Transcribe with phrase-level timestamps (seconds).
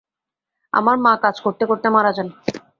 [0.73, 2.27] আমার মা কাজ করতে করতে মারা যান।